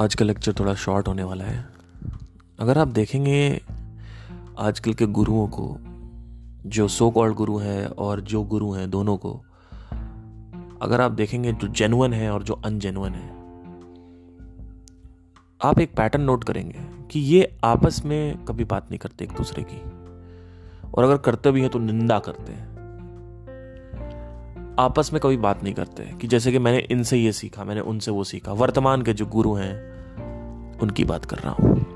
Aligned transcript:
आज 0.00 0.14
का 0.14 0.24
लेक्चर 0.24 0.52
थोड़ा 0.52 0.74
शॉर्ट 0.74 1.08
होने 1.08 1.22
वाला 1.22 1.44
है। 1.44 1.68
अगर 2.60 2.78
आप 2.78 2.88
देखेंगे 2.88 3.62
आजकल 4.58 4.94
के 4.94 5.06
गुरुओं 5.06 5.48
को, 5.48 5.76
जो 6.68 6.88
सो 6.88 7.10
कॉल्ड 7.10 7.34
गुरु 7.34 7.58
हैं 7.58 7.86
और 7.86 8.20
जो 8.20 8.42
गुरु 8.42 8.72
हैं 8.72 8.90
दोनों 8.90 9.16
को, 9.16 9.44
अगर 10.82 11.00
आप 11.00 11.12
देखेंगे 11.12 11.52
जो 11.52 11.68
जेनुअन 11.68 12.12
है 12.12 12.30
और 12.30 12.42
जो 12.42 12.54
अनजेनुअन 12.54 13.12
है, 13.12 13.30
आप 15.62 15.78
एक 15.78 15.94
पैटर्न 15.96 16.22
नोट 16.22 16.44
करेंगे 16.44 17.08
कि 17.10 17.20
ये 17.20 17.58
आपस 17.64 18.04
में 18.04 18.44
कभी 18.44 18.64
बात 18.64 18.84
नहीं 18.84 18.98
करते 18.98 19.24
एक 19.24 19.32
दूसरे 19.32 19.66
की। 19.70 19.82
और 20.90 21.04
अगर 21.04 21.16
करते 21.16 21.50
भी 21.50 21.60
हैं 21.60 21.70
तो 21.70 21.78
निंदा 21.78 22.18
करते 22.18 22.52
हैं। 22.52 22.73
आपस 24.78 25.12
में 25.12 25.20
कभी 25.20 25.36
बात 25.36 25.62
नहीं 25.62 25.74
करते 25.74 26.04
कि 26.04 26.26
जैसे 26.26 26.52
कि 26.52 26.58
मैंने 26.58 26.78
इनसे 26.78 27.16
ये 27.16 27.32
सीखा, 27.32 27.64
मैंने 27.64 27.80
उनसे 27.80 28.10
वो 28.10 28.24
सीखा। 28.24 28.52
वर्तमान 28.52 29.02
के 29.02 29.12
जो 29.12 29.26
गुरु 29.26 29.54
हैं, 29.54 29.94
उनकी 30.78 31.04
बात 31.04 31.24
कर 31.24 31.36
रहा 31.36 31.52
हूँ। 31.52 31.94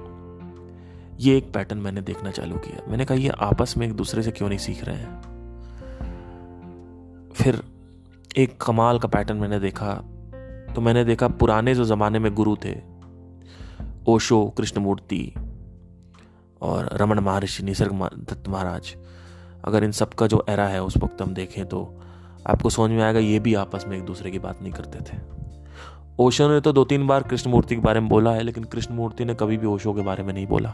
ये 1.20 1.36
एक 1.36 1.52
पैटर्न 1.52 1.78
मैंने 1.78 2.00
देखना 2.00 2.30
चालू 2.30 2.56
किया। 2.56 2.91
मैंने 2.91 3.05
कहा, 3.05 3.19
ये 3.19 3.28
आपस 3.28 3.74
में 3.77 3.86
एक 3.86 3.92
दूसरे 3.92 4.22
से 4.22 4.30
क्यों 4.30 4.48
नहीं 4.48 4.59
सीख 4.59 4.84
रहे 4.84 4.96
हैं? 4.96 5.22
फिर 7.34 7.62
एक 8.36 8.62
कमाल 8.62 8.98
का 8.98 9.08
पैटर्न 9.08 9.38
मैंने 9.38 9.60
देखा। 9.60 9.95
तो 10.74 10.80
मैंने 10.80 11.05
देखा, 11.05 11.28
पुराने 11.28 11.74
जो 11.74 11.84
ज़माने 11.84 12.19
में 12.19 12.34
गुरु 12.34 12.56
थे, 12.64 12.77
ओशो, 14.08 14.55
कृष्णमूर्ति 14.58 15.34
और 16.62 16.88
रमन 16.92 17.19
महर्षि, 17.19 17.62
निसर्ग 17.62 17.92
दत्त 18.14 18.48
महाराज, 18.48 18.97
अगर 19.64 19.84
इन 19.84 19.92
सब 19.92 20.14
का 20.14 20.27
जो 20.27 20.47
एरा 20.48 20.69
है, 20.69 20.83
उस 20.83 20.97
वक्त 20.97 21.22
हम 21.22 21.34
देखें 21.34 21.66
तो 21.66 22.00
आपको 22.48 22.70
समझ 22.70 22.91
में 22.91 23.02
आएगा, 23.02 23.20
ये 23.20 23.38
भी 23.38 23.55
आपस 23.55 23.84
में 23.88 23.97
एक 23.98 24.05
दूसरे 24.05 24.30
की 24.30 24.38
बात 24.38 24.62
नहीं 24.62 24.73
करते 24.73 24.98
थे। 24.98 25.20
ओशो 26.19 26.48
ने 26.48 26.61
तो 26.61 26.72
दो 26.72 26.84
तीन 26.84 27.06
बार 27.06 27.22
कृष्णमूर्ति 27.22 27.75
के 27.75 27.81
बारे 27.81 28.00
में 28.00 28.09
बोला 28.09 28.31
है, 28.31 28.42
लेकिन 28.42 28.64
कृष्णमूर्ति 28.64 29.25
ने 29.25 29.34
कभी 29.34 29.56
भी 29.56 29.67
ओशो 29.67 29.92
के 29.92 30.03
बारे 30.03 30.22
में 30.22 30.33
नहीं 30.34 30.47
बोला। 30.47 30.70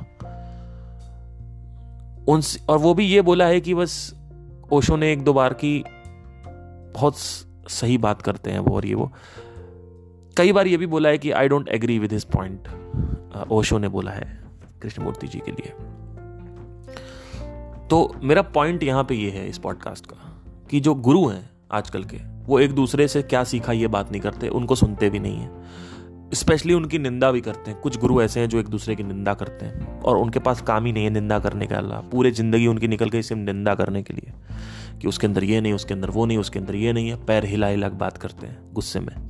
उन 2.28 2.42
और 2.68 2.78
वो 2.78 2.94
भी 2.94 3.04
ये 3.04 3.22
बोला 3.22 3.46
है 3.46 3.60
कि 3.60 3.74
बस 3.74 4.14
ओशो 4.72 4.96
ने 4.96 5.12
एक 5.12 5.22
दो 5.22 5.32
बार 5.32 5.54
की 5.54 5.84
बहुत 6.94 7.16
सही 7.68 7.98
बात 7.98 8.22
करते 8.22 8.50
हैं 8.50 8.58
वो 8.58 8.76
और 8.76 8.86
ये 8.86 8.94
वो। 8.94 9.12
कई 10.36 10.52
बार 10.52 10.66
ये 10.66 10.76
भी 10.76 10.86
बोला 10.86 11.08
है 11.08 11.18
कि 11.18 11.30
I 11.30 11.48
don't 11.48 11.68
agree 11.68 11.98
with 11.98 12.12
his 12.12 12.24
point 12.24 12.68
Osho 13.50 13.78
ने 13.78 13.88
बोला 13.88 14.10
है 14.10 14.26
कृष्णमूर्ति 14.82 15.26
जी 15.26 15.38
के 15.38 15.52
लिए। 15.52 15.72
तो 17.88 18.14
मेरा 18.22 18.42
पॉइंट 18.42 18.82
यहाँ 18.82 19.04
पे 19.04 19.14
ये 19.14 19.30
है 19.30 19.48
इस 19.48 19.58
पॉडकास्ट 19.58 20.06
का 20.06 20.16
कि 20.70 20.80
जो 20.80 20.94
गुरु 20.94 21.26
हैं 21.26 21.50
आजकल 21.72 22.04
के। 22.04 22.16
वो 22.44 22.60
एक 22.60 22.72
दूसरे 22.72 23.08
से 23.08 23.22
क्या 23.22 23.44
सीखा 23.44 23.72
ये 23.72 23.86
बात 23.86 24.10
नहीं 24.10 24.20
करते, 24.20 24.48
उनको 24.48 24.74
सुनते 24.74 25.10
भी 25.10 25.18
नहीं 25.18 25.36
है। 25.36 25.64
स्पेशली 26.34 26.74
उनकी 26.74 26.98
निंदा 26.98 27.32
भी 27.32 27.40
करते 27.40 27.70
हैं। 27.70 27.80
कुछ 27.80 27.98
गुरु 27.98 28.22
ऐसे 28.22 28.40
हैं 28.40 28.48
जो 28.48 28.58
एक 28.58 28.68
दूसरे 28.68 28.96
की 28.96 29.02
निंदा 29.02 29.34
करते 29.34 29.66
हैं। 29.66 30.00
और 30.00 30.16
उनके 30.16 30.38
पास 30.38 30.62
काम 30.62 30.84
ही 30.84 30.92
नहीं 30.92 31.04
है 31.04 31.10
निंदा 31.10 31.38
करने 31.38 31.66
का 31.66 31.76
अल्लाह। 31.76 32.00
पूरे 32.00 32.30
ज़िंदगी 32.30 32.66
उनकी 32.66 32.88
निकल 32.88 33.08
गई 33.08 33.22
सिर्फ़ 33.22 33.42
निंदा 33.42 33.74
करने 33.74 34.02
के 34.02 34.14
लिए। 34.14 34.32
कि 35.00 35.08
उसके 35.08 35.26
अंदर 35.26 35.44
ये 35.44 35.60
नहीं, 35.60 35.72
उसके 35.72 35.94
अंदर 35.94 36.10
वो 36.10 36.26
नहीं, 36.26 36.38
उसके 36.38 36.58
अंदर 36.58 36.74
ये 36.74 36.92
नहीं 36.92 37.08
है। 37.08 37.24
पैर 37.24 37.44
हिला 37.44 37.66
हिला 37.66 37.88
बात 37.88 38.16
करते 38.16 38.46
हैं, 38.46 38.72
गुस्से 38.72 39.00
में। 39.00 39.28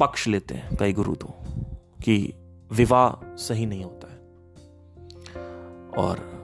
पक्ष 0.00 0.28
लेते 0.28 0.54
हैं 0.54 0.76
कई 0.76 0.92
गुरु 0.92 1.14
तो 1.14 1.34
कि 2.04 2.34
विवाह 2.72 3.36
सही 3.36 3.66
नहीं 3.66 3.84
होता 3.84 4.12
है। 4.12 4.18
और 5.98 6.36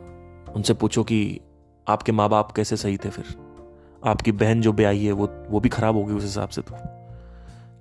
उनसे 0.57 0.75
पूछो 0.75 1.05
कि 1.05 1.41
आपके 1.87 2.13
माँ 2.13 2.29
बाप 2.29 2.53
कैसे 2.53 2.77
सही 2.77 2.97
थे 2.97 3.11
फिर? 3.11 3.25
आपकी 4.07 4.33
बहन 4.33 4.61
जो 4.61 4.73
ब्याही 4.73 5.07
है, 5.07 5.13
वो 5.13 5.29
वो 5.51 5.61
भी 5.61 5.69
खराब 5.69 5.97
होगी 5.97 6.13
उस 6.13 6.23
हिसाब 6.23 6.49
से 6.49 6.63
तो। 6.63 6.75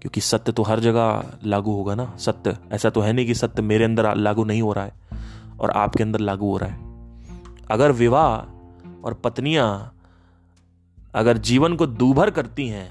क्योंकि 0.01 0.21
सत्य 0.21 0.51
तो 0.51 0.63
हर 0.63 0.79
जगह 0.79 1.31
लागू 1.43 1.71
होगा 1.71 1.95
ना, 1.95 2.13
सत्य। 2.17 2.57
ऐसा 2.71 2.89
तो 2.89 3.01
है 3.01 3.13
नहीं 3.13 3.25
कि 3.25 3.33
सत्य 3.33 3.61
मेरे 3.61 3.85
अंदर 3.85 4.15
लागू 4.15 4.43
नहीं 4.43 4.61
हो 4.61 4.73
रहा 4.73 4.85
है 4.85 4.93
और 5.59 5.71
आपके 5.71 6.03
अंदर 6.03 6.19
लागू 6.19 6.51
हो 6.51 6.57
रहा 6.57 6.69
है। 6.69 6.79
अगर 7.71 7.91
विवाह 7.91 8.35
और 9.05 9.13
पत्नियाँ 9.13 9.93
अगर 11.15 11.37
जीवन 11.37 11.75
को 11.75 11.85
दूभर 11.87 12.29
करती 12.29 12.67
हैं 12.67 12.87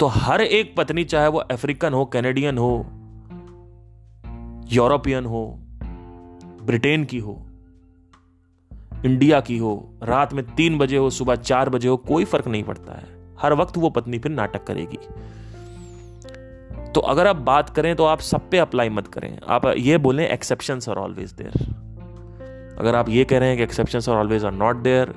तो 0.00 0.06
हर 0.06 0.40
एक 0.40 0.74
पत्नी, 0.76 1.04
चाहे 1.04 1.28
वो 1.28 1.38
अफ्रीकन 1.38 1.92
हो, 1.92 2.04
कैनेडियन 2.04 2.58
हो, 2.58 2.86
यूरोपियन 4.72 5.26
हो, 5.26 5.58
ब्रिटेन 6.62 7.04
की 7.04 7.18
हो 7.18 7.42
इंडिया 9.04 9.40
की 9.40 9.56
हो, 9.58 9.72
रात 10.02 10.32
में 10.32 10.44
तीन 10.46 10.78
बजे 10.78 10.96
हो, 10.96 11.10
सुबह 11.10 11.36
चार 11.36 11.68
बजे 11.68 11.88
हो, 11.88 11.96
कोई 11.98 12.24
फ़र्क 12.24 12.48
नहीं 12.48 12.62
पड़ता 12.64 12.92
है। 12.92 13.06
हर 13.38 13.54
वक्त 13.54 13.76
वो 13.76 13.90
पत्नी 13.90 14.18
फिर 14.18 14.32
नाटक 14.32 14.64
करेगी। 14.64 14.98
तो 16.92 17.00
अगर 17.02 17.26
आप 17.26 17.36
बात 17.38 17.70
करें 17.70 17.94
तो 17.96 18.04
आप 18.04 18.20
सब 18.20 18.48
पे 18.50 18.58
अप्लाई 18.58 18.88
मत 18.90 19.06
करें। 19.06 19.38
आप 19.48 19.66
ये 19.68 19.98
बोलें 19.98 20.28
एक्सेप्शन 20.28 20.80
आर 20.88 20.96
ऑलवेज 20.98 21.32
देयर 21.32 21.52
अगर 22.78 22.94
आप 22.94 23.08
ये 23.08 23.24
कह 23.24 23.38
रहे 23.38 23.48
हैं 23.48 23.56
कि 23.56 23.62
exception 23.62 24.10
are 24.10 24.18
always 24.18 24.44
are 24.44 24.52
not 24.52 24.76
there 24.78 25.14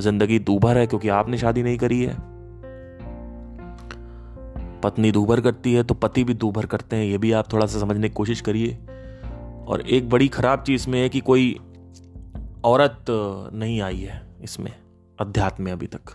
ज़िंदगी 0.00 0.38
दूभर 0.40 0.78
है 0.78 0.86
क्योंकि 0.86 1.08
आपने 1.10 1.38
शादी 1.38 1.62
नहीं 1.62 1.78
करी 1.78 2.02
है। 2.02 2.16
पत्नी 4.82 5.10
दूभर 5.12 5.40
करती 5.40 5.72
है 5.74 5.82
तो 5.82 5.94
पति 5.94 6.24
भी 6.24 6.34
दूभर 6.34 6.66
करते 6.66 6.96
हैं, 6.96 7.04
ये 7.04 7.18
भी 7.18 7.32
आप 7.32 7.52
थोड़ा 7.52 7.66
सा 7.66 7.78
समझने 7.80 8.08
की 8.08 8.14
कोशिश 8.14 8.40
करिए। 8.40 8.78
और 9.66 9.80
एक 9.88 10.08
बड़ी 10.10 10.28
खराब 10.28 10.62
चीज़ 10.62 10.88
में 10.90 11.00
है 11.00 11.08
कि 11.08 11.20
कोई 11.20 11.56
औरत 12.64 13.04
नहीं 13.52 13.80
आई 13.80 14.00
है 14.00 14.20
इसमें, 14.42 14.72
अध्यात्म 15.18 15.64
में 15.64 15.72
अभी 15.72 15.86
तक। 15.86 16.12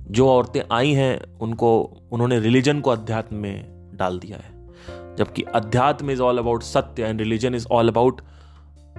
जो 0.00 0.28
औरतें 0.28 0.60
आई 0.72 0.92
हैं, 0.92 1.38
उनको, 1.38 1.82
उन्होंने 2.12 2.38
रिलीजन 2.40 2.80
को 2.80 2.90
अध्यात्म 2.90 3.36
में 3.36 3.90
डाल 3.94 4.18
दिया 4.18 4.38
है। 4.38 5.16
जबकि 5.16 5.42
अध्यात्म 5.42 6.10
इज़ 6.10 6.20
ऑल 6.22 6.38
अबाउट 6.38 6.62
सत्य 6.62 7.02
and 7.02 7.20
religion 7.20 7.54
is 7.54 7.66
all 7.72 7.88
about 7.88 8.20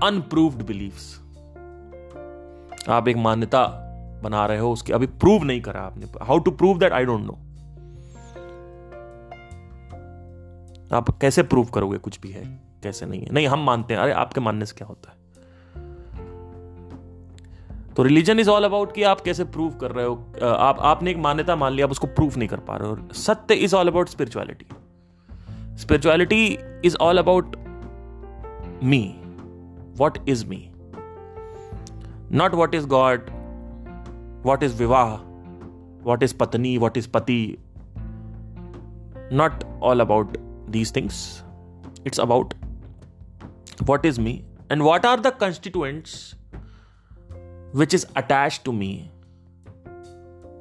unproved 0.03 0.64
believes 0.64 1.19
आप 2.90 3.08
एक 3.08 3.18
मान्यता 3.18 3.63
बना 4.24 4.46
रहे 4.46 4.58
हो, 4.58 4.72
उसके 4.72 4.94
अभी 4.94 5.08
प्रूव 5.08 5.44
नहीं 5.44 5.62
करा 5.62 5.81
आपने। 5.81 6.06
How 6.22 6.38
to 6.38 6.52
prove 6.52 6.80
that 6.80 6.94
I 6.94 7.06
don't 7.06 7.25
know 7.25 7.38
आप 10.94 11.09
कैसे 11.09 11.44
प्रूव 11.44 11.66
करोगे 11.66 11.98
कुछ 11.98 12.19
भी 12.19 12.31
है, 12.31 12.44
कैसे 12.84 13.06
नहीं 13.06 13.22
है? 13.22 13.31
नहीं, 13.31 13.48
हम 13.48 13.66
मानते 13.66 13.94
हैं, 13.94 14.02
अरे 14.02 14.12
आपके 14.12 14.42
मानने 14.42 14.66
से 14.66 14.75
क्या 14.78 14.88
होता 14.88 15.12
है? 15.12 15.21
तो 17.96 18.03
रिलीजन 18.03 18.40
इज़ 18.40 18.50
ऑल 18.50 18.63
अबाउट 18.63 18.94
कि 18.96 19.03
आप 19.03 19.22
कैसे 19.22 19.44
प्रूव 19.44 19.72
कर 19.78 19.91
रहे 19.91 20.06
हो 20.06 20.13
आप, 20.44 20.78
आपने 20.79 21.12
एक 21.12 21.18
मान्यता 21.18 21.56
मान 21.56 21.74
लिया 21.74 21.85
आप 21.85 21.91
उसको 21.91 22.07
प्रूव 22.07 22.38
नहीं 22.38 22.47
कर 22.50 22.59
पा 22.59 22.75
रहे 22.78 22.90
हो। 22.90 23.13
सत्य 23.13 23.53
is 23.56 23.75
all 23.75 23.88
about 23.88 24.09
spirituality 24.09 24.66
spirituality 25.78 26.46
is 26.85 26.96
all 27.01 27.18
about 27.18 27.56
me 28.84 29.03
what 29.97 30.18
is 30.30 30.46
me 30.46 30.68
not 32.31 32.53
what 32.53 32.75
is 32.75 32.88
God 32.88 33.30
what 34.46 34.63
is 34.63 34.78
विवाह 34.78 35.16
वॉट 36.03 36.24
इज़ 36.24 36.35
पत्नी 36.38 36.78
वॉट 36.78 36.97
इज़ 36.97 37.09
पति 37.09 37.57
not 39.34 39.63
all 39.84 40.00
about 40.00 40.38
these 40.69 40.96
things 40.96 41.44
it's 42.06 42.19
about 42.19 42.53
what 43.84 44.06
is 44.06 44.22
me 44.22 44.41
and 44.72 44.81
what 44.81 45.06
are 45.06 45.19
the 45.19 45.28
constituents 45.28 46.35
which 47.72 47.94
is 47.94 48.06
attached 48.17 48.65
to 48.65 48.72
me. 48.72 49.11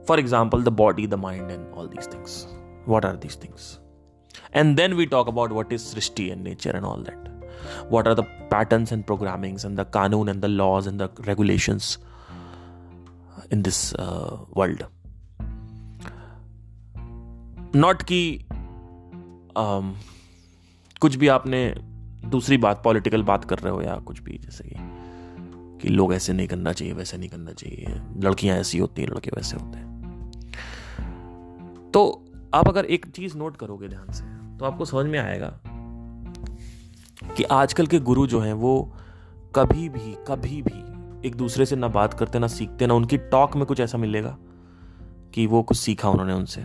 For 0.06 0.20
example, 0.20 0.60
the 0.60 0.72
body, 0.72 1.06
the 1.06 1.18
mind, 1.18 1.52
and 1.52 1.74
all 1.74 1.88
these 1.88 2.08
things. 2.08 2.48
What 2.86 3.06
are 3.06 3.16
these 3.16 3.36
things? 3.36 3.80
And 4.54 4.78
then 4.78 4.96
we 4.96 5.06
talk 5.08 5.28
about 5.28 5.52
what 5.52 5.72
is 5.72 5.84
Srishti 5.84 6.32
and 6.32 6.44
nature 6.44 6.72
and 6.72 6.86
all 6.86 6.98
that. 6.98 7.30
What 7.90 8.08
are 8.08 8.16
the 8.16 8.24
patterns 8.50 8.92
and 8.92 9.06
programmings 9.06 9.66
and 9.66 9.78
the 9.78 9.86
kanun 9.86 10.30
and 10.30 10.42
the 10.42 10.48
laws 10.48 10.88
and 10.88 11.00
the 11.00 11.10
regulations 11.26 11.98
in 13.52 13.64
this 13.64 13.94
uh, 13.96 14.38
world. 14.56 14.84
Not 17.76 18.02
कि 18.12 18.20
um, 19.56 19.94
कुछ 21.02 21.16
भी 21.16 21.28
आपने 21.28 21.62
दूसरी 22.36 22.58
बात 22.58 22.82
political 22.84 23.24
बात 23.24 23.46
कर 23.46 23.60
रहे 23.60 23.74
हो 23.74 23.82
या 23.82 23.96
कुछ 24.08 24.22
भी 24.24 24.40
जैसे 24.44 24.64
कि 24.68 24.76
कि 25.81 25.89
लोग 25.89 26.15
ऐसे 26.15 26.33
नहीं 26.33 26.47
करना 26.49 26.73
चाहिए, 26.73 26.95
वैसे 26.95 27.19
नहीं 27.19 27.29
करना 27.29 27.53
चाहिए। 27.53 28.01
लड़कियाँ 28.25 28.57
ऐसी 28.59 28.79
होती 28.79 29.03
हैं, 29.03 29.09
लड़के 29.09 29.31
वैसे 29.31 29.57
होते 29.57 29.79
हैं। 29.79 29.89
तो 31.95 32.25
आप 32.55 32.69
अगर 32.69 32.85
एक 32.85 33.07
चीज़ 33.07 33.37
नोट 33.37 33.57
करोगे 33.57 33.89
ध्यान 33.89 34.13
से 34.13 34.25
तो 34.59 34.65
आपको 34.65 34.85
समझ 34.85 35.07
में 35.07 35.19
आएगा 35.19 35.61
कि 37.37 37.43
आजकल 37.43 37.87
के 37.87 37.99
गुरु 37.99 38.27
जो 38.27 38.41
हैं, 38.41 38.53
वो 38.53 38.93
कभी 39.55 39.89
भी 39.89 40.15
कभी 40.29 40.63
भी 40.63 41.29
एक 41.29 41.35
दूसरे 41.35 41.67
से 41.67 41.77
ना 41.77 41.89
बात 41.89 42.15
करते, 42.15 42.39
ना 42.39 42.47
सीखते, 42.47 42.87
ना 42.87 42.95
उनकी 42.95 43.17
टॉक 43.17 43.57
में 43.57 43.65
कुछ 43.67 43.81
ऐसा 43.81 43.99
मिलेगा 43.99 44.37
कि 45.35 45.47
वो 45.47 45.63
कुछ 45.63 45.77
सीखा 45.77 46.09
उन्होंने 46.09 46.33
उनसे। 46.33 46.65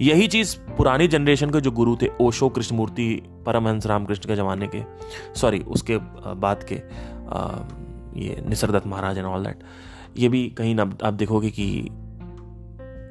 यही 0.00 0.26
चीज़ 0.28 0.56
पुरानी 0.76 1.08
जनरेशन 1.08 1.50
के 1.50 1.60
जो 1.60 1.70
गुरु 1.70 1.96
थे, 1.96 2.08
ओशो 2.20 2.48
कृष्णमूर्ति 2.48 3.22
परमहंस 3.46 3.86
रामकृष्ण 3.86 4.28
के 4.28 4.36
जमाने 4.36 4.68
के, 4.74 4.82
सॉरी, 5.34 5.58
उसके 5.58 5.96
बाद 6.36 6.64
के 6.72 6.76
ये 8.16 8.44
Nisargadatta 8.48 8.86
Maharaj 8.86 9.18
and 9.18 9.26
all 9.26 9.44
that 9.44 9.58
ये 10.16 10.28
भी 10.28 10.48
कहीं 10.48 10.74
ना, 10.74 10.82
आप 11.04 11.14
देखोगे 11.14 11.50
कि 11.50 11.78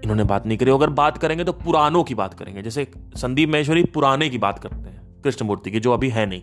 इन्होंने 0.03 0.23
बात 0.23 0.45
नहीं 0.45 0.57
करी। 0.57 0.71
अगर 0.71 0.89
बात 0.89 1.17
करेंगे 1.17 1.43
तो 1.43 1.53
पुरानों 1.53 2.03
की 2.03 2.15
बात 2.15 2.33
करेंगे। 2.33 2.61
जैसे 2.61 2.91
संदीप 3.15 3.49
महेश्वरी 3.49 3.83
पुराने 3.83 4.29
की 4.29 4.37
बात 4.37 4.59
करते 4.59 4.75
हैं, 4.75 5.21
कृष्णमूर्ति 5.23 5.71
की, 5.71 5.79
जो 5.79 5.91
अभी 5.91 6.09
है 6.09 6.25
नहीं। 6.25 6.41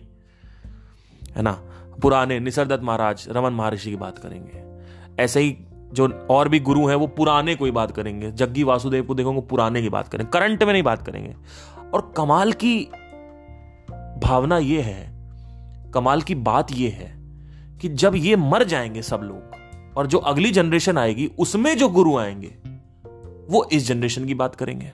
है 1.35 1.41
ना? 1.41 1.51
पुराने 2.01 2.39
निसरदत्त 2.39 2.83
महाराज, 2.83 3.25
रमन 3.29 3.53
महर्षि 3.53 3.89
की 3.89 3.95
बात 3.95 4.17
करेंगे। 4.17 4.83
ऐसे 5.23 5.39
ही 5.39 5.57
जो 5.93 6.27
और 6.29 6.49
भी 6.49 6.59
गुरु 6.59 6.87
हैं, 6.87 6.95
वो 6.95 7.07
पुराने 7.07 7.55
कोई 7.55 7.71
बात 7.71 7.91
करेंगे। 7.91 8.31
जग्गी 8.31 8.63
वासुदेव 8.63 9.03
को 9.03 9.15
देखोगे 9.15 9.41
पुराने 9.41 9.81
की 9.81 9.89
बात 9.89 10.07
करेंगे। 10.07 10.31
करंट 10.31 10.63
में 10.63 10.73
नहीं 10.73 10.83
बात 10.83 11.05
करेंगे। 11.05 11.35
और 11.93 12.13
कमाल 12.17 12.51
की 12.51 12.79
भावना 14.23 14.57
ये 14.57 14.81
है, 14.81 15.13
कमाल 15.91 16.21
की 16.21 16.35
बात 16.35 16.67
ये 16.71 16.89
है 16.89 17.22
कि 17.83 17.89
जब 17.89 18.15
ये 18.15 18.35
मर 18.35 18.63
जाएँगे 18.63 19.01
सब 19.01 19.17
लोग 19.17 19.55
और 19.97 20.07
जो 20.07 20.17
अगली 20.17 20.51
जनरेशन 20.51 20.97
आएगी, 20.97 21.31
उसमें 21.39 21.77
जो 21.77 21.89
गुरु 21.89 22.17
आएँगे, 22.17 22.57
वो 23.49 23.69
इस 23.73 23.87
जनरेशन 23.87 24.25
की 24.25 24.33
बात 24.33 24.55
करेंगे। 24.55 24.93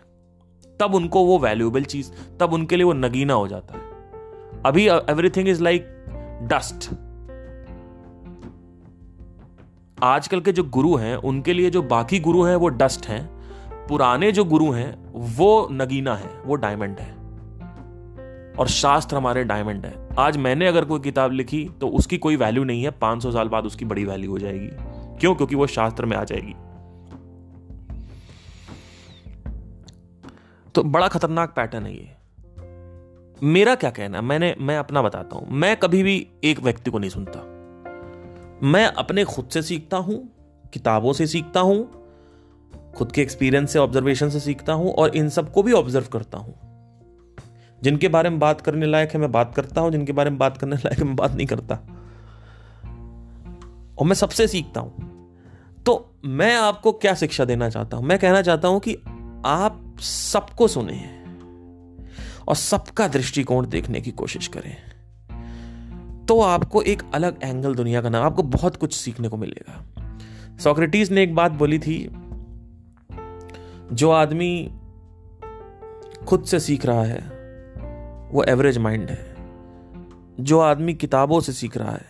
तब 0.80 0.96
उनको 0.96 1.26
वो 1.26 1.40
वैल्यूएबल 1.40 1.84
चीज़, 1.84 2.12
तब 2.40 2.54
उनके 2.54 2.76
लिए 2.76 2.86
वो 2.86 2.94
नगीना 2.94 3.34
हो 3.34 3.48
जाता 3.48 3.74
है। 3.74 3.82
अभी 4.66 4.90
एवरीथिंग 4.90 5.50
इज़ 5.50 5.64
लाइक 5.64 5.82
डस्ट 6.44 6.90
आजकल 10.04 10.42
के 10.42 10.52
जो 10.52 10.64
गुरु 10.64 10.96
हैं, 10.96 11.16
उनके 11.16 11.54
लिए 11.54 11.70
जो 11.70 11.82
बाकी 11.82 12.20
गुरु 12.20 12.44
हैं, 12.44 12.56
वो 12.56 12.68
डस्ट 12.68 13.08
हैं। 13.08 13.30
पुराने 13.88 14.32
जो 14.32 14.46
गुरु 14.46 14.72
हैं, 14.72 15.14
वो 15.14 15.68
नगीना 15.72 16.16
है, 16.16 16.30
वो 16.46 16.56
डायमंड 16.56 17.00
है। 17.00 17.14
और 18.54 18.68
शास्त्र 18.68 19.16
हमारे 19.16 19.44
डायमंड 19.44 19.86
है। 19.86 20.09
आज 20.20 20.38
मैंने 20.38 20.68
अगर 20.68 20.86
कोई 20.86 21.00
किताब 21.00 21.32
लिखी 21.32 21.70
तो 21.82 21.88
उसकी 21.88 22.18
कोई 22.18 22.36
वैल्यू 22.36 22.64
नहीं 22.64 22.84
है। 22.84 22.92
500 22.92 23.32
साल 23.32 23.48
बाद 23.48 23.66
उसकी 23.66 23.86
बड़ी 23.86 24.06
वैल्यू 24.06 24.32
हो 24.32 24.40
जाएगी। 24.40 24.68
क्यों? 25.20 25.36
क्योंकि 25.36 25.56
वो 25.56 25.68
शास्त्र 25.68 26.06
में 26.06 26.18
आ 26.18 26.24
जाएगी। 26.24 26.54
तो 30.76 30.84
बड़ा 30.84 31.08
खतरनाक 31.08 31.50
पैटर्न 31.50 31.86
है 31.86 31.96
ये। 31.96 32.16
मेरा 33.44 33.76
क्या 33.76 33.90
कहना 33.90 34.22
मैंने, 34.22 34.56
मैं 34.60 34.78
अपना 34.78 35.02
बताता 35.02 35.36
हूँ। 35.36 35.48
मैं 35.52 35.78
कभी 35.78 36.04
भी 36.04 36.28
एक 36.44 36.60
व्यक्ति 36.60 36.92
को 36.92 37.00
नहीं 37.00 37.10
सुनता। 37.10 37.40
मैं 38.64 38.86
अपने 38.86 39.24
खुद 39.24 39.50
से 39.50 39.62
सीखता 39.62 39.98
हूँ, 39.98 40.30
किताबों 40.74 41.14
से 41.14 41.28
सीखता 41.28 41.60
हूँ, 41.60 41.92
खुद 42.96 43.12
के 43.12 43.22
एक्सपीरियंस 43.22 43.74
से 43.74 43.80
ऑब्जर्वेशन 43.80 44.30
से 44.30 44.40
सीखता 44.40 44.74
हूँ, 44.74 44.92
और 44.92 45.16
इन 45.16 45.30
सबको 45.30 45.64
भी 45.64 45.72
ऑब्ज़र्व 45.72 46.06
करता 46.06 46.38
हूँ। 46.38 46.69
जिनके 47.84 48.08
बारे 48.08 48.30
में 48.30 48.40
बात 48.40 48.62
करने 48.62 48.86
लायक 48.86 49.12
है, 49.12 49.20
मैं 49.20 49.32
बात 49.32 49.56
करता 49.56 49.82
हूँ, 49.82 49.92
जिनके 49.92 50.12
बारे 50.12 50.30
में 50.30 50.40
बात 50.40 50.58
करने 50.58 50.76
लायक 50.76 51.00
मैं 51.00 51.16
बात 51.16 51.32
नहीं 51.32 51.48
करता। 51.48 51.76
और 54.00 54.06
मैं 54.06 54.14
सबसे 54.14 54.48
सीखता 54.48 54.82
हूँ। 54.82 55.10
तो 55.86 56.16
मैं 56.26 56.56
आपको 56.56 56.92
क्या 56.92 57.14
शिक्षा 57.14 57.46
देना 57.46 57.70
चाहता 57.70 57.98
हूँ? 57.98 58.06
मैं 58.06 58.20
कहना 58.20 58.42
चाहता 58.42 58.68
हूँ 58.68 58.80
कि 58.80 58.96
आप 59.46 59.96
सबको 60.00 60.68
सुने 60.68 61.24
और 62.48 62.56
सबका 62.56 63.08
दृष्टिकोण 63.08 63.68
देखने 63.68 64.02
की 64.02 64.12
कोशिश 64.12 64.48
करें। 64.48 64.78
तो 66.26 66.42
आपको 66.42 66.82
एक 66.82 67.04
अलग 67.14 67.40
एंगल 67.44 67.76
दुनिया 67.76 68.02
का 68.02 68.10
नाम, 68.10 68.24
आपको 68.24 68.44
बहुत 68.44 68.76
कुछ 68.76 68.94
सीखने 68.94 69.28
को 69.28 69.38
मिलेगा। 69.38 69.86
सोक्रेटिस 70.58 71.12
ने 71.12 71.24
एक 71.24 71.36
बात 71.36 71.52
बोली 71.52 71.80
थी, 71.80 72.12
जो 73.94 74.12
आदमी 74.12 74.74
खुद 76.28 76.44
से 76.44 76.60
सीख 76.60 76.86
रहा 76.86 77.04
है 77.04 77.39
वो 78.32 78.44
एवरेज 78.44 78.78
माइंड 78.78 79.10
है, 79.10 79.36
जो 80.40 80.60
आदमी 80.60 80.94
किताबों 80.94 81.40
से 81.40 81.54
सीख 81.54 81.78
रहा 81.78 81.92
है, 81.92 82.06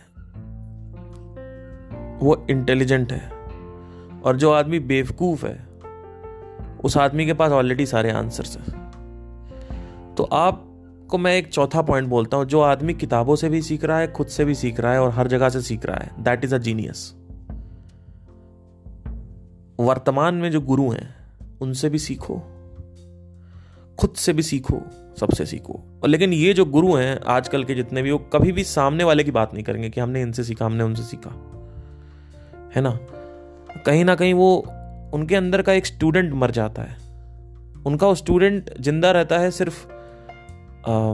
वो 2.18 2.46
इंटेलिजेंट 2.50 3.12
है, 3.12 3.30
और 4.20 4.36
जो 4.36 4.52
आदमी 4.52 4.78
बेवकूफ़ 4.78 5.46
है, 5.46 5.68
उस 6.84 6.96
आदमी 6.96 7.26
के 7.26 7.32
पास 7.32 7.52
ऑलरेडी 7.52 7.86
सारे 7.86 8.10
आंसर्स 8.10 8.56
हैं। 8.58 10.14
तो 10.14 10.24
आपको 10.24 11.18
मैं 11.18 11.36
एक 11.36 11.48
चौथा 11.48 11.82
पॉइंट 11.82 12.08
बोलता 12.08 12.36
हूँ, 12.36 12.44
जो 12.44 12.60
आदमी 12.60 12.94
किताबों 12.94 13.36
से 13.36 13.48
भी 13.48 13.62
सीख 13.62 13.84
रहा 13.84 13.98
है, 13.98 14.12
खुद 14.12 14.26
से 14.26 14.44
भी 14.44 14.54
सीख 14.54 14.80
रहा 14.80 14.92
है, 14.92 15.02
और 15.02 15.10
हर 15.10 15.28
जगह 15.28 15.48
से 15.48 15.60
सीख 15.60 15.86
रहा 15.86 15.96
है 15.96 16.24
दैट 16.24 16.44
इज़ 16.44 16.54
अ 16.54 16.58
जीनियस 16.58 17.14
वर्तमान 19.80 20.34
में 20.34 20.50
जो 20.50 20.60
गुरु 20.60 20.90
हैं, 20.90 21.14
उनसे 21.60 21.88
भी 21.88 21.98
सीखो। 21.98 22.42
खुद 23.98 24.10
से 24.10 24.32
भी 24.32 24.42
सीखो 24.42 24.82
सबसे 25.20 25.46
सीखो। 25.46 26.00
और 26.02 26.08
लेकिन 26.08 26.32
ये 26.32 26.52
जो 26.52 26.64
गुरु 26.64 26.94
हैं 26.94 27.20
आजकल 27.20 27.64
के 27.64 27.74
जितने 27.74 28.02
भी 28.02 28.10
वो 28.10 28.18
कभी 28.18 28.52
भी 28.52 28.64
सामने 28.64 29.04
वाले 29.04 29.24
की 29.24 29.30
बात 29.30 29.54
नहीं 29.54 29.64
करेंगे 29.64 29.90
कि 29.90 30.00
हमने 30.00 30.22
इनसे 30.22 30.44
सीखा 30.44 30.66
हमने 30.66 30.84
उनसे 30.84 31.02
सीखा। 31.02 31.30
है 32.76 32.82
ना? 32.82 32.98
कहीं 33.86 34.04
ना 34.04 34.14
कहीं 34.14 34.34
वो 34.34 34.56
उनके 35.14 35.36
अंदर 35.36 35.62
का 35.62 35.72
एक 35.72 35.86
स्टूडेंट 35.86 36.32
मर 36.32 36.50
जाता 36.50 36.82
है। 36.82 36.96
उनका 37.86 38.06
वो 38.06 38.14
स्टूडेंट 38.14 38.70
ज़िंदा 38.80 39.10
रहता 39.10 39.38
है 39.38 39.50
सिर्फ़ 39.50 39.86
आ, 40.90 41.12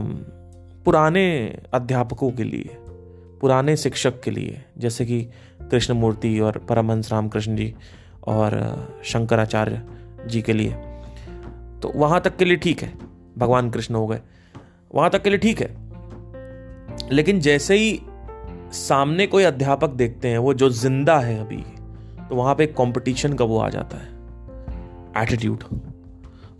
पुराने 0.85 1.57
अध्यापकों 1.73 2.31
के 2.31 2.43
लिए 2.43 2.77
पुराने 3.41 3.77
शिक्षक 3.77 4.21
के 4.21 4.31
लिए 4.31 4.61
जैसे 4.77 5.05
कि 5.05 5.21
कृष्णमूर्ति 5.71 6.39
और 6.39 6.57
परमहंस 6.57 7.11
रामकृष्ण 7.11 7.55
जी 7.55 7.75
और 8.27 8.53
शंकराचार्य 9.03 9.81
जी 10.27 10.41
के 10.41 10.53
लिए। 10.53 10.86
तो 11.81 11.91
वहाँ 11.95 12.19
तक 12.21 12.37
के 12.37 12.45
लिए 12.45 12.57
ठीक 12.57 12.81
है। 12.81 12.91
भगवान 13.37 13.69
कृष्ण 13.69 13.95
हो 13.95 14.07
गए। 14.07 14.19
वहाँ 14.91 15.09
तक 15.09 15.23
के 15.23 15.29
लिए 15.29 15.39
ठीक 15.39 15.61
है। 15.61 15.75
लेकिन 17.11 17.39
जैसे 17.39 17.75
ही 17.75 17.99
सामने 18.73 19.27
कोई 19.27 19.43
अध्यापक 19.43 19.89
देखते 19.89 20.27
हैं, 20.27 20.37
वो 20.37 20.53
जो 20.53 20.69
ज़िंदा 20.69 21.17
है 21.19 21.39
अभी 21.39 21.63
तो 22.29 22.35
वहाँ 22.35 22.55
पे 22.55 22.65
कंपटीशन 22.67 23.33
का 23.33 23.45
वो 23.45 23.59
आ 23.59 23.69
जाता 23.69 23.97
है। 23.97 24.15
एटीट्यूड 25.17 25.63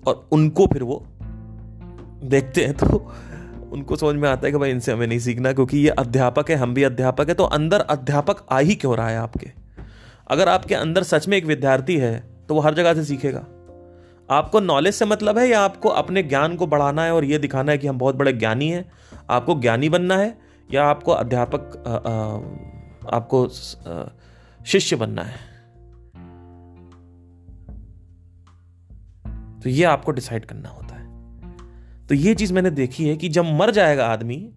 और 0.07 0.27
उनको 0.31 0.67
फिर 0.67 0.83
वो 0.83 1.03
देखते 2.23 2.65
हैं 2.65 2.73
तो 2.73 3.11
उनको 3.71 3.95
समझ 3.95 4.15
में 4.15 4.29
आता 4.29 4.47
है 4.47 4.51
कि 4.51 4.57
भाई 4.57 4.71
इनसे 4.71 4.91
हमें 4.91 5.05
नहीं 5.07 5.19
सीखना, 5.19 5.51
क्योंकि 5.53 5.77
ये 5.77 5.89
अध्यापक 5.89 6.49
है, 6.49 6.55
हम 6.55 6.73
भी 6.73 6.83
अध्यापक 6.83 7.29
है 7.29 7.33
तो 7.33 7.43
अंदर 7.43 7.79
अध्यापक 7.81 8.45
आ 8.51 8.59
ही 8.59 8.75
क्यों 8.75 8.95
रहा 8.97 9.09
है 9.09 9.17
आपके? 9.17 9.51
अगर 10.27 10.49
आपके 10.49 10.75
अंदर 10.75 11.03
सच 11.03 11.27
में 11.27 11.37
एक 11.37 11.45
विद्यार्थी 11.45 11.97
है 11.97 12.17
तो 12.49 12.55
वो 12.55 12.61
हर 12.61 12.73
जगह 12.73 12.93
से 12.93 13.03
सीखेगा। 13.03 13.45
आपको 14.31 14.59
नॉलेज 14.59 14.93
से 14.93 15.05
मतलब 15.05 15.37
है 15.37 15.47
या 15.49 15.61
आपको 15.61 15.89
अपने 15.89 16.23
ज्ञान 16.23 16.55
को 16.55 16.67
बढ़ाना 16.67 17.03
है 17.03 17.13
और 17.13 17.25
ये 17.25 17.37
दिखाना 17.37 17.71
है 17.71 17.77
कि 17.77 17.87
हम 17.87 17.97
बहुत 17.97 18.15
बड़े 18.15 18.33
ज्ञानी 18.33 18.69
हैं? 18.69 18.91
आपको 19.29 19.59
ज्ञानी 19.59 19.89
बनना 19.89 20.17
है 20.17 20.37
या 20.73 20.85
आपको 20.85 21.11
अध्यापक 21.11 21.83
आ, 21.87 21.91
आ, 21.91 23.17
आपको 23.17 23.47
शिष्य 24.65 24.95
बनना 24.95 25.23
है? 25.23 25.57
तो 29.63 29.69
ये 29.69 29.83
आपको 29.83 30.11
डिसाइड 30.11 30.45
करना 30.45 30.69
होता 30.69 30.95
है। 30.95 31.07
तो 32.07 32.15
ये 32.15 32.35
चीज़ 32.35 32.53
मैंने 32.53 32.69
देखी 32.71 33.09
है 33.09 33.17
कि 33.17 33.29
जब 33.29 33.45
मर 33.45 33.71
जाएगा 33.71 34.07
आदमी 34.07 34.49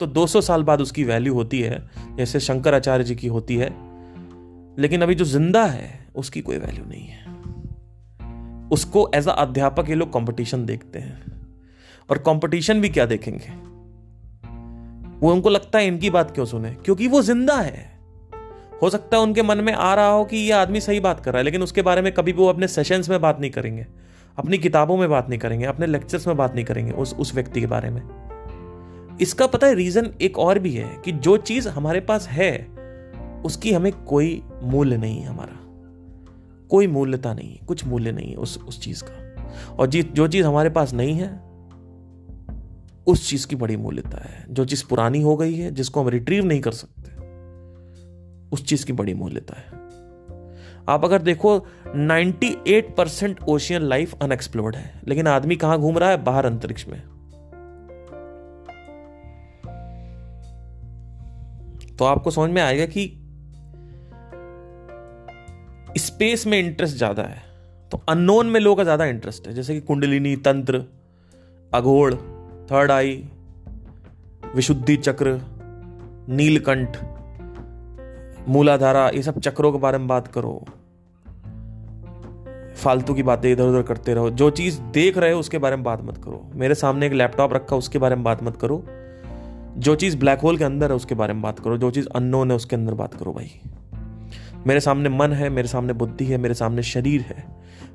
तो 0.00 0.06
200 0.06 0.40
साल 0.40 0.62
बाद 0.62 0.80
उसकी 0.80 1.04
वैल्यू 1.04 1.34
होती 1.34 1.60
है 1.60 1.90
जैसे 2.16 2.40
शंकराचार्य 2.40 3.04
जी 3.04 3.14
की 3.14 3.26
होती 3.26 3.56
है 3.56 3.70
लेकिन 4.78 5.02
अभी 5.02 5.14
जो 5.14 5.24
ज़िंदा 5.24 5.64
है 5.64 6.06
उसकी 6.14 6.40
कोई 6.40 6.58
वैल्यू 6.58 6.84
नहीं 6.84 7.06
है। 7.06 7.29
उसको 8.70 9.10
एज 9.14 9.28
अ 9.28 9.32
अध्यापक 9.32 9.88
ये 9.88 9.94
लोग 9.94 10.12
कंपटीशन 10.12 10.66
देखते 10.66 10.98
हैं। 10.98 11.22
और 12.10 12.18
कंपटीशन 12.18 12.80
भी 12.80 12.88
क्या 12.88 13.06
देखेंगे? 13.06 13.70
वो 15.20 15.32
उनको 15.32 15.48
लगता 15.48 15.78
है 15.78 15.86
इनकी 15.86 16.10
बात 16.10 16.30
क्यों 16.30 16.44
सुने? 16.44 16.70
क्योंकि 16.70 17.08
वो 17.08 17.22
ज़िंदा 17.22 17.56
है। 17.56 18.00
हो 18.82 18.90
सकता 18.90 19.16
है 19.16 19.22
उनके 19.22 19.42
मन 19.42 19.58
में 19.58 19.72
आ 19.72 19.94
रहा 19.94 20.08
हो 20.08 20.24
कि 20.24 20.36
ये 20.36 20.52
आदमी 20.52 20.80
सही 20.80 21.00
बात 21.00 21.20
कर 21.20 21.32
रहा 21.32 21.38
है, 21.38 21.44
लेकिन 21.44 21.62
उसके 21.62 21.82
बारे 21.82 22.02
में 22.02 22.12
कभी 22.12 22.32
भी 22.32 22.38
वो 22.38 22.48
अपने 22.48 22.68
सेशंस 22.68 23.08
में 23.08 23.20
बात 23.20 23.40
नहीं 23.40 23.50
करेंगे, 23.50 23.86
अपनी 24.36 24.58
किताबों 24.58 24.96
में 24.96 25.10
बात 25.10 25.28
नहीं 25.28 25.38
करेंगे, 25.38 25.66
अपने 25.66 25.86
लेक्चर्स 25.86 26.26
में 26.26 26.36
बात 26.36 26.54
नहीं 26.54 26.64
करेंगे 26.64 26.92
उस 26.92 27.14
उस 27.14 27.34
व्यक्ति 27.34 27.60
के 27.60 27.66
बारे 27.66 27.90
में। 27.90 28.02
इसका 29.20 29.46
पता 29.46 29.66
है 29.66 29.74
रीजन 29.74 30.10
एक 30.20 30.38
और 30.38 30.58
भी 30.58 30.72
है 30.72 31.02
कि 31.04 31.12
जो 31.12 31.36
चीज़ 31.36 31.68
हमारे 31.68 32.00
पास 32.00 32.28
है, 32.28 32.68
उसकी 33.44 33.72
हमें 33.72 33.92
कोई 33.92 34.42
मूल्य 34.62 34.96
नहीं 34.96 35.20
है 35.20 35.26
हमारा। 35.26 35.59
कोई 36.70 36.86
मूल्यता 36.86 37.34
नहीं 37.34 37.50
है, 37.50 37.66
कुछ 37.66 37.84
मूल्य 37.84 38.12
नहीं 38.12 38.30
है 38.30 38.36
उस 38.36 38.58
उस 38.68 38.82
चीज़ 38.82 39.02
का। 39.04 39.30
और 39.74 39.86
जी, 39.86 40.02
जो 40.02 40.28
चीज़ 40.28 40.46
हमारे 40.46 40.70
पास 40.70 40.92
नहीं 40.92 41.14
है, 41.14 41.50
उस 43.06 43.30
चीज़ 43.30 43.46
की 43.46 43.56
बड़ी 43.56 43.76
मूल्यता 43.76 44.18
है। 44.18 44.46
जो 44.50 44.64
चीज़ 44.64 44.84
पुरानी 44.90 45.22
हो 45.22 45.36
गई 45.36 45.54
है, 45.54 45.70
जिसको 45.70 46.00
हम 46.00 46.08
रिट्रीव 46.08 46.44
नहीं 46.44 46.60
कर 46.60 46.72
सकते, 46.72 47.20
उस 48.52 48.64
चीज़ 48.64 48.86
की 48.86 48.92
बड़ी 48.92 49.14
मूल्यता 49.14 49.54
है। 49.60 49.80
आप 50.88 51.04
अगर 51.04 51.22
देखो 51.22 51.66
98 51.96 52.96
परसेंट 52.96 53.40
ओशियन 53.48 53.82
लाइफ 53.82 54.14
अनएक्सप्लोर्ड 54.22 54.76
है, 54.76 55.02
लेकिन 55.08 55.26
आदमी 55.26 55.56
कहाँ 55.56 55.78
घूम 55.78 55.98
रहा 55.98 56.10
है? 56.10 56.24
बाहर 56.24 56.46
अंतरिक्ष 56.46 56.88
में। 56.88 57.02
तो 61.98 62.04
आपको 62.04 62.30
समझ 62.30 62.50
में 62.50 62.62
आएगा 62.62 62.86
कि 62.86 63.19
स्पेस 65.98 66.46
में 66.46 66.58
इंटरेस्ट 66.58 66.96
ज़्यादा 66.96 67.22
है 67.22 67.42
तो 67.92 68.00
अननोन 68.08 68.46
में 68.46 68.60
लोगों 68.60 68.76
का 68.76 68.82
ज़्यादा 68.84 69.04
इंटरेस्ट 69.06 69.46
है, 69.46 69.52
जैसे 69.54 69.74
कि 69.74 69.80
कुंडलिनी, 69.80 70.34
तंत्र, 70.36 70.84
अघोड़ 71.72 72.14
थर्ड 72.66 72.90
आई 72.90 73.14
विशुद्धि 74.54 74.96
चक्र, 74.96 75.40
नीलकंठ, 76.30 76.96
मूलाधारा, 78.48 79.08
ये 79.08 79.22
सब 79.22 79.40
चक्रों 79.40 79.72
के 79.72 79.78
बारे 79.78 79.98
में 79.98 80.06
बात 80.08 80.28
करो। 80.28 80.52
फालतू 82.76 83.14
की 83.14 83.22
बातें 83.22 83.50
इधर 83.52 83.64
उधर 83.64 83.82
करते 83.82 84.14
रहो, 84.14 84.30
जो 84.30 84.50
चीज़ 84.50 84.80
देख 84.92 85.18
रहे 85.18 85.32
हो 85.32 85.40
उसके 85.40 85.58
बारे 85.58 85.76
में 85.76 85.84
बात 85.84 86.02
मत 86.02 86.16
करो। 86.16 86.42
मेरे 86.54 86.74
सामने 86.74 87.06
एक 87.06 87.12
लैपटॉप 87.12 87.52
रखा, 87.52 87.76
उसके 87.76 87.98
बारे 87.98 88.14
में 88.14 88.24
बात 88.24 88.42
मत 88.42 88.56
करो। 88.56 88.82
जो 89.78 89.94
चीज़ 89.94 90.16
ब्लैक 90.18 90.40
होल 90.40 90.58
के 90.58 90.64
अंदर 90.64 90.90
है, 90.90 90.96
उसके 90.96 91.14
बारे 91.14 91.32
में 91.32 91.42
बात 91.42 91.58
करो। 91.60 91.76
जो 91.78 91.90
चीज़ 91.90 92.08
अननोन 92.14 92.50
है, 92.50 92.56
उसके 92.56 92.76
अंदर 92.76 92.94
बात 92.94 93.14
करो 93.14 93.32
भाई। 93.32 93.50
मेरे 94.66 94.80
सामने 94.80 95.08
मन 95.08 95.32
है, 95.32 95.48
मेरे 95.48 95.68
सामने 95.68 95.92
बुद्धि 95.92 96.24
है, 96.24 96.38
मेरे 96.38 96.54
सामने 96.54 96.82
शरीर 96.82 97.20
है, 97.20 97.44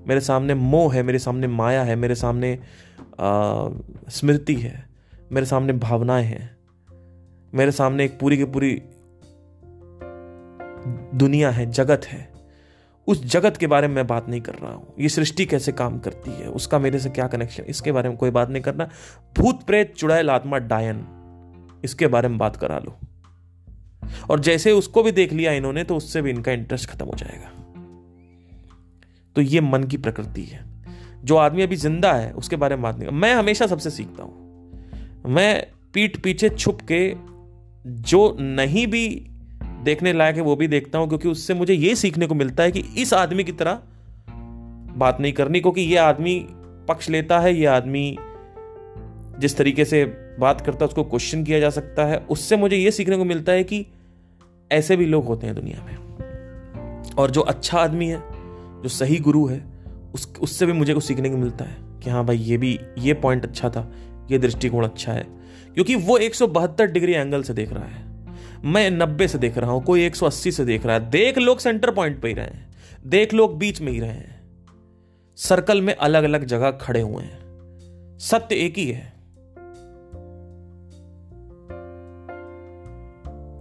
मेरे 0.08 0.22
सामने 0.22 0.54
मोह 0.54 0.96
है, 0.96 1.04
मेरे 1.04 1.20
सामने 1.20 1.48
माया 1.48 1.84
है, 1.84 1.96
मेरे 1.96 2.16
सामने 2.16 2.60
स्मृति 4.10 4.56
है, 4.56 4.90
मेरे 5.32 5.46
सामने 5.46 5.74
भावनाएँ 5.74 6.26
हैं, 6.26 6.58
मेरे 7.54 7.72
सामने 7.72 8.06
एक 8.06 8.20
पूरी 8.20 8.38
की 8.38 8.44
पूरी 8.44 8.82
दुनिया 11.18 11.50
है, 11.50 11.72
जगत 11.72 12.06
है। 12.06 12.36
उस 13.08 13.26
जगत 13.26 13.58
के 13.58 13.68
बारे 13.68 13.88
में 13.88 13.96
मैं 13.96 14.08
बात 14.08 14.30
नहीं 14.30 14.42
कर 14.42 14.56
रहा 14.56 14.74
हूँ। 14.74 14.94
ये 15.00 15.10
सृष्टि 15.10 15.46
कैसे 15.46 15.72
काम 15.72 16.00
करती 16.00 16.32
है? 16.32 16.48
उसका 16.48 16.80
मेरे 16.80 17.00
से 17.00 17.10
क्या 17.10 17.28
कनेक्शन 17.28 17.64
इसके 17.64 17.92
बारे 17.92 18.10
में 18.10 18.18
कोई 18.18 18.30
बात 18.30 18.50
नहीं 18.50 18.64
करना। 18.64 18.90
भूत 19.38 19.64
प्रेत 19.64 19.94
चुड़ैल 19.96 20.30
आत्मा 20.30 20.58
डायन। 20.58 21.06
इसके 21.84 22.08
बारे 22.08 22.28
में 22.28 22.38
बात 22.38 22.56
करा 22.56 22.80
लो। 22.80 22.98
और 24.30 24.40
जैसे 24.40 24.72
उसको 24.72 25.04
भी 25.04 25.12
देख 25.12 25.34
लिया 25.34 25.52
इन्होंने 25.52 25.84
तो 25.84 25.96
उससे 25.96 26.22
भी 26.22 26.30
इनका 26.30 26.52
इंटरेस्ट 26.52 26.90
खत्म 26.90 27.06
हो 27.06 27.14
जाएगा। 27.18 27.52
तो 29.36 29.42
ये 29.42 29.62
मन 29.62 29.84
की 29.84 29.98
प्रकृति 29.98 30.44
है। 30.44 30.64
जो 31.24 31.36
आदमी 31.36 31.64
अभी 31.64 31.76
ज़िंदा 31.76 32.14
है, 32.14 32.32
उसके 32.32 32.56
बारे 32.56 32.76
में 32.76 32.84
बात 32.84 33.00
नहीं 33.00 33.12
मैं 33.12 33.34
हमेशा 33.34 33.68
सबसे 33.68 33.90
सीखता 33.90 34.24
हूँ। 34.24 35.24
मैं 35.28 35.66
पीठ 35.94 36.18
पीछे 36.18 36.50
छुप 36.50 36.82
के 36.92 37.16
जो 37.86 38.38
नहीं 38.40 38.86
भी 38.88 39.08
देखने 39.84 40.14
लायक 40.14 40.36
है, 40.36 40.42
वो 40.42 40.56
भी 40.56 40.68
देखता 40.68 41.00
हूँ, 41.00 41.08
क्योंकि 41.08 41.28
उससे 41.28 41.54
मुझे 41.54 41.74
ये 41.74 41.96
सीखने 41.96 42.28
को 42.28 42.36
मिलता 42.36 42.64
है 42.64 42.72
कि 42.72 42.80
इस 42.98 43.14
आदमी 43.14 43.44
की 43.44 43.52
तरह 43.52 43.82
बात 44.98 45.18
नहीं 45.22 45.34
करनी, 45.34 45.60
क्योंकि 45.60 45.82
ये 45.82 45.98
आदमी 45.98 46.40
पक्ष 46.88 47.10
लेता 47.10 47.40
है, 47.40 47.54
ये 47.56 47.66
आदमी 47.66 48.18
जिस 49.40 49.58
तरीके 49.58 49.86
से 49.86 50.04
बात 50.40 50.62
करता 50.62 50.86
है, 50.86 50.88
उसको 50.88 51.04
क्वेश्चन 51.04 51.44
किया 51.44 51.60
जा 51.60 51.70
सकता 51.70 52.06
है। 52.06 52.18
उससे 52.30 52.58
मुझे 52.58 52.78
ये 52.78 52.92
सीखने 52.92 53.18
को 53.18 53.26
मिलता 53.26 53.52
है 53.52 53.64
कि 53.64 53.86
ऐसे 54.72 54.96
भी 54.96 55.06
लोग 55.06 55.26
होते 55.26 55.48
हैं 55.48 55.56
दुनिया 55.56 55.84
में। 55.84 55.98
और 57.18 57.32
जो 57.32 57.42
अच्छा 57.42 57.80
आदमी 57.80 58.08
है, 58.08 58.24
जो 58.82 58.88
सही 58.88 59.20
गुरु 59.20 59.48
है, 59.48 59.66
उस, 60.14 60.34
उससे 60.42 60.66
भी 60.66 60.74
मुझे 60.74 60.94
कुछ 60.94 61.04
सीखने 61.04 61.30
को 61.30 61.38
मिलता 61.38 61.66
है 61.66 61.78
कि 62.04 62.10
हाँ 62.10 62.26
भाई, 62.26 62.38
ये 62.38 62.58
भी, 62.58 62.80
ये 62.98 63.14
पॉइंट 63.14 63.44
अच्छा 63.46 63.70
था, 63.70 63.92
ये 64.32 64.38
दृष्टिकोण 64.38 64.86
अच्छा 64.86 65.12
है। 65.12 65.28
क्योंकि 65.74 65.96
वो 65.96 66.18
एक 66.18 66.36
सौ 66.36 66.48
बहत्तर 66.48 66.86
डिग्री 66.86 67.12
एंगल 67.12 67.44
से 67.44 67.54
देख 67.54 67.74
रहा 67.74 67.86
है। 67.86 68.06
मैं 68.66 68.92
90 68.92 69.28
से 69.28 69.38
देख 69.38 69.58
रहा 69.58 69.72
हूँ, 69.72 69.84
कोई 69.84 70.06
180 70.06 70.52
से 70.52 70.66
देख 70.66 70.86
रहा 70.86 70.96
है। 70.96 71.10
देख 71.10 71.38
लोग 71.38 71.60
सेंटर 71.60 71.92
पॉइंट 71.92 72.22
पे 72.22 72.28
ही 72.28 72.34
रहे 72.34 72.46
हैं। 72.46 72.70
देख 73.06 73.34
लोग 73.34 73.58
बीच 73.58 73.82
में 73.82 73.92
ही 73.92 74.00
रहे 74.00 74.10
हैं। 74.10 74.42
सर्कल 75.36 75.82
में 75.82 75.96
अलग 75.96 76.24
अलग 76.24 76.46
जगह 76.46 76.72
खड़े 76.72 77.02
हुए 77.02 77.24
हैं। 77.24 77.40
सत्य 78.20 78.56
एक 78.56 78.78
ही 78.78 78.92
है। 78.92 79.15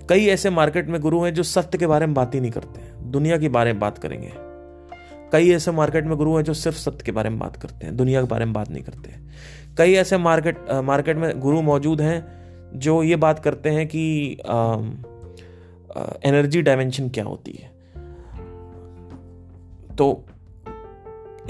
कई 0.08 0.26
ऐसे 0.26 0.50
मार्केट 0.50 0.88
में 0.88 1.00
गुरु 1.00 1.22
हैं 1.22 1.32
जो 1.34 1.42
सत्य 1.42 1.78
के 1.78 1.86
बारे 1.86 2.06
में 2.06 2.14
बात 2.14 2.34
ही 2.34 2.40
नहीं 2.40 2.50
करते 2.50 2.80
दुनिया 3.10 3.38
के 3.38 3.48
बारे 3.48 3.72
में 3.72 3.80
बात 3.80 3.98
करेंगे। 3.98 4.32
कई 5.32 5.50
ऐसे 5.50 5.70
मार्केट 5.72 6.04
में 6.04 6.16
गुरु 6.16 6.34
हैं 6.36 6.42
जो 6.44 6.54
सिर्फ़ 6.54 6.76
सत्य 6.78 7.04
के 7.04 7.12
बारे 7.12 7.30
में 7.30 7.38
बात 7.38 7.56
करते 7.56 7.86
हैं, 7.86 7.96
दुनिया 7.96 8.20
के 8.22 8.28
बारे 8.28 8.44
में 8.44 8.54
बात 8.54 8.70
नहीं 8.70 8.82
करते 8.82 9.22
कई 9.78 9.92
ऐसे 9.94 10.18
मार्केट 10.18 10.58
मार्केट 10.84 11.16
में 11.16 11.38
गुरु 11.40 11.62
मौजूद 11.62 12.00
हैं 12.00 12.78
जो 12.78 13.02
ये 13.02 13.16
बात 13.16 13.38
करते 13.38 13.70
हैं 13.70 13.86
कि 13.86 14.02
एनर्जी 16.24 16.62
डायमेंशन 16.62 17.08
क्या 17.08 17.24
होती 17.24 17.52
है। 17.52 17.72
तो 19.96 20.24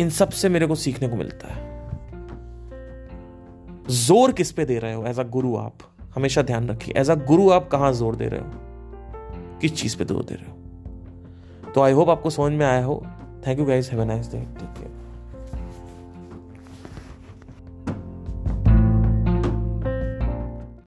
इन 0.00 0.10
सबसे 0.10 0.48
मेरे 0.48 0.66
को 0.66 0.74
सीखने 0.74 1.08
को 1.08 1.16
मिलता 1.16 1.48
है। 1.48 1.62
ज़ोर 3.88 4.32
किस 4.32 4.52
पे 4.52 4.64
दे 4.64 4.78
रहे 4.78 4.94
हो 4.94 5.04
एज 5.06 5.18
अ 5.20 5.22
गुरु 5.28 5.56
आप? 5.56 5.78
हमेशा 6.14 6.42
ध्यान 6.42 6.68
रखिए। 6.68 6.94
एज 7.00 7.10
अ 7.10 7.14
गुरु 7.14 7.50
आप 7.50 7.68
कहाँ 7.68 7.92
ज़ोर 7.92 8.16
दे 8.16 8.28
रहे 8.28 8.40
हो? 8.40 8.50
किस 9.60 9.74
चीज़ 9.74 9.96
पे 9.98 10.04
ज़ोर 10.04 10.24
दे 10.24 10.34
रहे 10.34 10.50
हो? 10.50 11.72
तो 11.72 11.82
आई 11.82 11.92
होप 11.92 12.08
आपको 12.08 12.30
समझ 12.30 12.52
में 12.52 12.66
आया 12.66 12.84
हो। 12.84 13.06
Thank 13.46 13.58
you 13.58 13.64
guys 13.64 13.90
have 13.90 14.02
a 14.02 14.04
nice 14.04 14.30
day 14.32 14.38
take 14.38 14.74
care 14.78 15.03